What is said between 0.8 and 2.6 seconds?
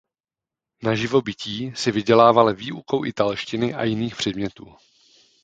Na živobytí si vydělával